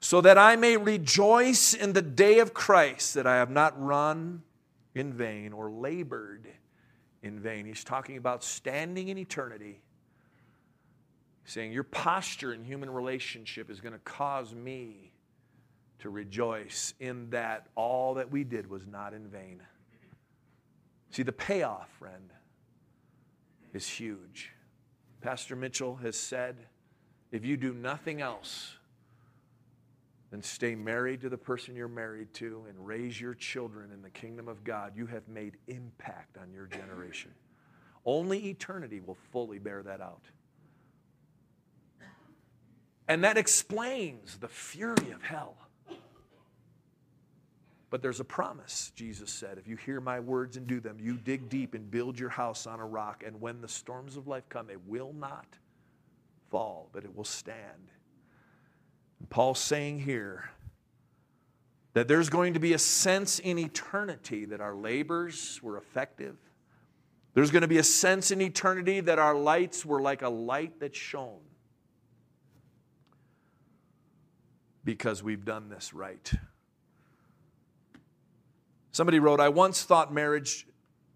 [0.00, 4.42] so that I may rejoice in the day of Christ, that I have not run
[4.94, 6.48] in vain or labored
[7.24, 7.64] in vain.
[7.64, 9.80] He's talking about standing in eternity,
[11.44, 15.12] saying, Your posture in human relationship is going to cause me
[16.00, 19.62] to rejoice in that all that we did was not in vain.
[21.10, 22.30] See, the payoff, friend,
[23.72, 24.50] is huge.
[25.22, 26.56] Pastor Mitchell has said
[27.32, 28.76] if you do nothing else
[30.34, 34.10] than stay married to the person you're married to and raise your children in the
[34.10, 37.30] kingdom of God, you have made impact on your generation.
[38.04, 40.24] Only eternity will fully bear that out.
[43.06, 45.54] And that explains the fury of hell.
[47.88, 49.56] But there's a promise, Jesus said.
[49.56, 52.66] If you hear my words and do them, you dig deep and build your house
[52.66, 53.22] on a rock.
[53.24, 55.46] And when the storms of life come, it will not
[56.50, 57.92] fall, but it will stand.
[59.28, 60.50] Paul's saying here
[61.94, 66.36] that there's going to be a sense in eternity that our labors were effective.
[67.34, 70.80] There's going to be a sense in eternity that our lights were like a light
[70.80, 71.40] that shone
[74.84, 76.32] because we've done this right.
[78.92, 80.66] Somebody wrote, I once thought marriage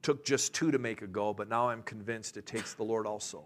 [0.02, 3.06] took just two to make a go, but now I'm convinced it takes the Lord
[3.06, 3.44] also.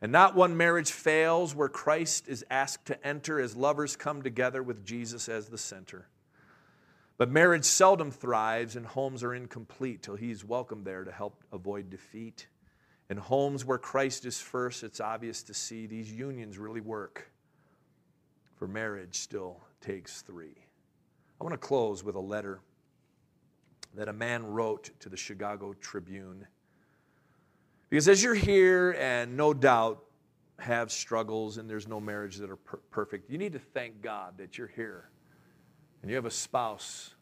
[0.00, 4.62] And not one marriage fails where Christ is asked to enter as lovers come together
[4.62, 6.06] with Jesus as the center.
[7.16, 11.90] But marriage seldom thrives and homes are incomplete till he's welcome there to help avoid
[11.90, 12.46] defeat.
[13.10, 17.32] In homes where Christ is first, it's obvious to see these unions really work.
[18.54, 20.54] For marriage still takes three.
[21.40, 22.60] I want to close with a letter
[23.94, 26.46] that a man wrote to the Chicago Tribune.
[27.90, 30.04] Because as you're here and no doubt
[30.58, 34.36] have struggles and there's no marriage that are per- perfect, you need to thank God
[34.38, 35.08] that you're here
[36.02, 37.14] and you have a spouse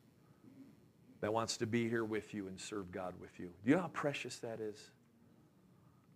[1.20, 3.46] that wants to be here with you and serve God with you.
[3.46, 4.90] Do you know how precious that is?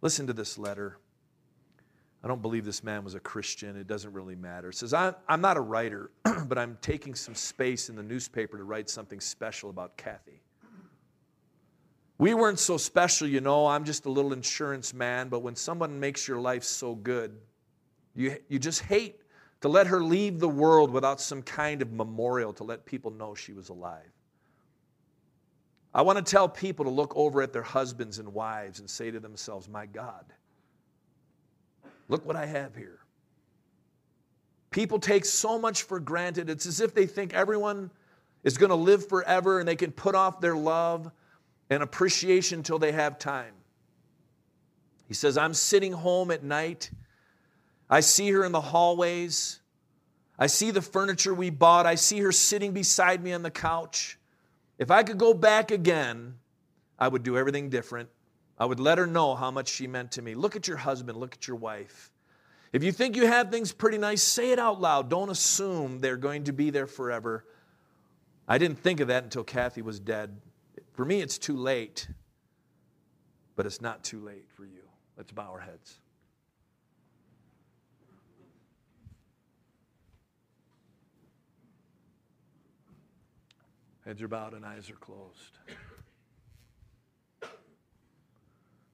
[0.03, 0.98] Listen to this letter.
[2.22, 3.76] I don't believe this man was a Christian.
[3.76, 4.68] It doesn't really matter.
[4.68, 6.11] It says, I'm not a writer,
[6.46, 10.42] but I'm taking some space in the newspaper to write something special about Kathy.
[12.21, 13.66] We weren't so special, you know.
[13.66, 17.35] I'm just a little insurance man, but when someone makes your life so good,
[18.14, 19.23] you, you just hate
[19.62, 23.35] to let her leave the world without some kind of memorial to let people know
[23.35, 24.12] she was alive.
[25.95, 29.11] I want to tell people to look over at their husbands and wives and say
[29.11, 30.27] to themselves, My God,
[32.09, 32.99] look what I have here.
[34.71, 36.51] People take so much for granted.
[36.51, 37.91] It's as if they think everyone
[38.45, 41.11] is going to live forever and they can put off their love
[41.71, 43.55] and appreciation until they have time.
[45.07, 46.91] He says, I'm sitting home at night.
[47.89, 49.61] I see her in the hallways.
[50.39, 51.87] I see the furniture we bought.
[51.87, 54.18] I see her sitting beside me on the couch.
[54.79, 56.35] If I could go back again,
[56.99, 58.09] I would do everything different.
[58.59, 60.35] I would let her know how much she meant to me.
[60.35, 62.11] Look at your husband, look at your wife.
[62.73, 65.11] If you think you have things pretty nice, say it out loud.
[65.11, 67.45] Don't assume they're going to be there forever.
[68.47, 70.37] I didn't think of that until Kathy was dead.
[71.01, 72.09] For me, it's too late,
[73.57, 74.82] but it's not too late for you.
[75.16, 75.98] Let's bow our heads.
[84.05, 85.57] Heads are bowed and eyes are closed.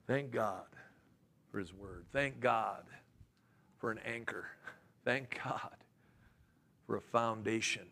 [0.07, 0.63] Thank God
[1.51, 2.05] for His Word.
[2.13, 2.85] Thank God
[3.79, 4.45] for an anchor.
[5.03, 5.75] Thank God
[6.85, 7.87] for a foundation.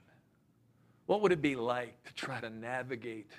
[1.06, 3.32] What would it be like to try to navigate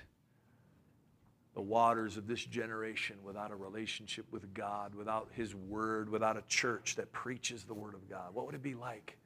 [1.57, 6.43] the waters of this generation without a relationship with God, without His Word, without a
[6.47, 8.35] church that preaches the Word of God?
[8.35, 9.17] What would it be like?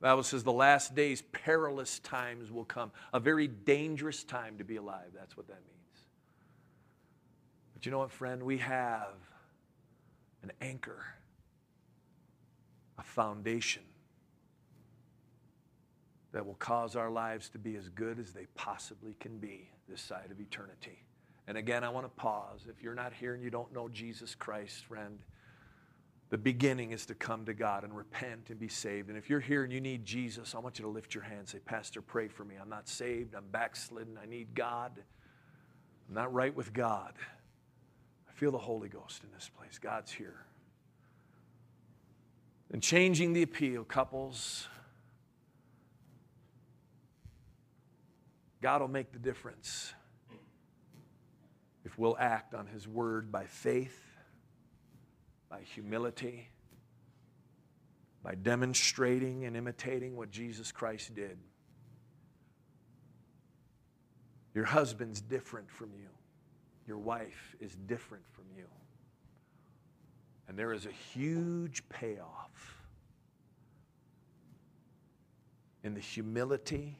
[0.00, 2.90] The Bible says the last days, perilous times will come.
[3.14, 5.10] A very dangerous time to be alive.
[5.14, 6.00] That's what that means.
[7.74, 8.42] But you know what, friend?
[8.42, 9.14] We have
[10.42, 11.06] an anchor,
[12.98, 13.84] a foundation
[16.32, 20.00] that will cause our lives to be as good as they possibly can be this
[20.00, 21.04] side of eternity.
[21.48, 22.66] And again, I want to pause.
[22.68, 25.18] If you're not here and you don't know Jesus Christ, friend,
[26.28, 29.08] the beginning is to come to God and repent and be saved.
[29.08, 31.48] And if you're here and you need Jesus, I want you to lift your hand
[31.48, 32.56] say, Pastor, pray for me.
[32.60, 33.34] I'm not saved.
[33.34, 34.18] I'm backslidden.
[34.22, 34.92] I need God.
[36.06, 37.14] I'm not right with God.
[38.28, 39.78] I feel the Holy Ghost in this place.
[39.78, 40.44] God's here.
[42.70, 44.68] And changing the appeal, couples,
[48.60, 50.07] God will make the difference if
[51.98, 54.08] we'll act on His word by faith
[55.48, 56.48] by humility,
[58.22, 61.38] by demonstrating and imitating what Jesus Christ did.
[64.54, 66.08] Your husband's different from you.
[66.86, 68.64] Your wife is different from you.
[70.48, 72.76] And there is a huge payoff
[75.84, 76.98] in the humility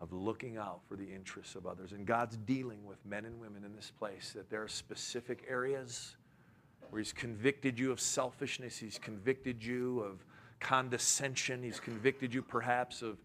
[0.00, 1.92] of looking out for the interests of others.
[1.92, 6.16] And God's dealing with men and women in this place that there are specific areas
[6.90, 10.24] where He's convicted you of selfishness, He's convicted you of
[10.60, 13.18] condescension, He's convicted you perhaps of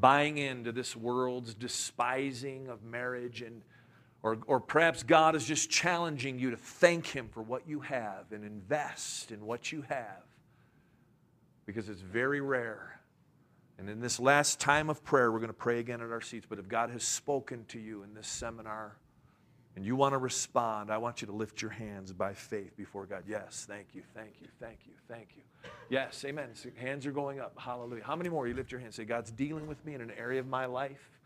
[0.00, 3.62] buying into this world's despising of marriage and
[4.22, 8.32] or, or perhaps God is just challenging you to thank Him for what you have
[8.32, 10.24] and invest in what you have
[11.66, 12.97] because it's very rare.
[13.78, 16.46] And in this last time of prayer, we're going to pray again at our seats.
[16.48, 18.96] But if God has spoken to you in this seminar,
[19.76, 23.06] and you want to respond, I want you to lift your hands by faith before
[23.06, 23.22] God.
[23.28, 25.42] Yes, thank you, thank you, thank you, thank you.
[25.88, 26.48] Yes, amen.
[26.54, 27.54] So hands are going up.
[27.56, 28.02] Hallelujah.
[28.02, 28.48] How many more?
[28.48, 28.96] You lift your hands.
[28.96, 31.20] Say, God's dealing with me in an area of my life.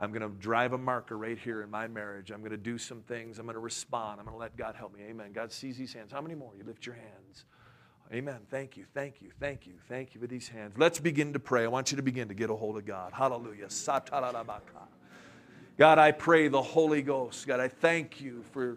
[0.00, 2.32] I'm going to drive a marker right here in my marriage.
[2.32, 3.38] I'm going to do some things.
[3.38, 4.18] I'm going to respond.
[4.18, 5.04] I'm going to let God help me.
[5.08, 5.30] Amen.
[5.32, 6.10] God sees these hands.
[6.10, 6.50] How many more?
[6.58, 7.44] You lift your hands.
[8.12, 8.40] Amen.
[8.50, 10.74] Thank you, thank you, thank you, thank you for these hands.
[10.76, 11.64] Let's begin to pray.
[11.64, 13.12] I want you to begin to get a hold of God.
[13.14, 13.68] Hallelujah.
[15.78, 17.46] God, I pray the Holy Ghost.
[17.46, 18.76] God, I thank you for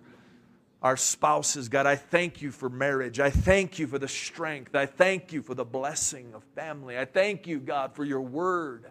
[0.82, 1.68] our spouses.
[1.68, 3.20] God, I thank you for marriage.
[3.20, 4.74] I thank you for the strength.
[4.74, 6.98] I thank you for the blessing of family.
[6.98, 8.86] I thank you, God, for your word.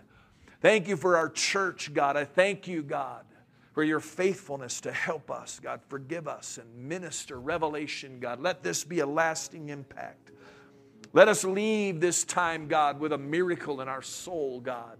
[0.60, 2.18] Thank you for our church, God.
[2.18, 3.24] I thank you, God,
[3.72, 5.58] for your faithfulness to help us.
[5.62, 8.40] God, forgive us and minister revelation, God.
[8.40, 10.32] Let this be a lasting impact.
[11.14, 14.98] Let us leave this time, God, with a miracle in our soul, God.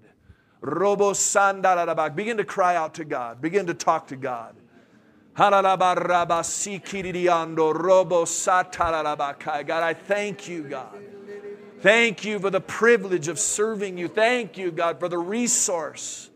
[0.61, 3.43] Robo Begin to cry out to God.
[3.43, 4.55] Begin to talk to God.
[5.37, 5.57] Robo
[8.25, 11.03] God, I thank you, God.
[11.81, 14.07] Thank you for the privilege of serving you.
[14.07, 16.31] Thank you, God, for the resource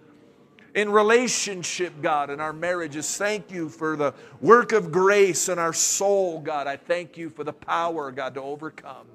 [0.75, 3.17] in relationship, God, in our marriages.
[3.17, 6.67] Thank you for the work of grace in our soul, God.
[6.67, 9.07] I thank you for the power, God, to overcome.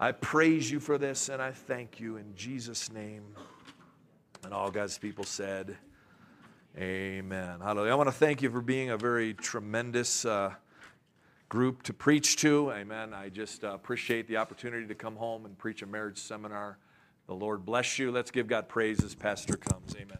[0.00, 3.24] I praise you for this and I thank you in Jesus' name.
[4.44, 5.76] And all God's people said,
[6.76, 7.60] Amen.
[7.60, 7.92] Hallelujah.
[7.92, 10.24] I want to thank you for being a very tremendous.
[10.24, 10.54] Uh,
[11.48, 12.70] group to preach to.
[12.72, 13.14] Amen.
[13.14, 16.78] I just uh, appreciate the opportunity to come home and preach a marriage seminar.
[17.26, 18.10] The Lord bless you.
[18.10, 19.94] Let's give God praise as Pastor comes.
[19.96, 20.18] Amen.